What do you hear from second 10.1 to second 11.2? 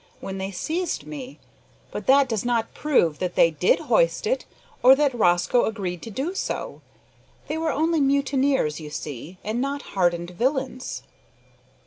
villains."